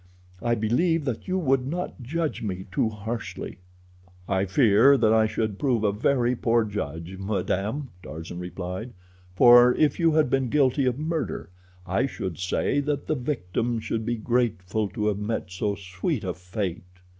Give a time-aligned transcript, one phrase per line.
[0.41, 3.59] I believe that you would not judge me too harshly."
[4.27, 8.93] "I fear that I should prove a very poor judge, madame," Tarzan replied,
[9.35, 11.51] "for if you had been guilty of murder
[11.85, 16.33] I should say that the victim should be grateful to have met so sweet a
[16.33, 16.81] fate."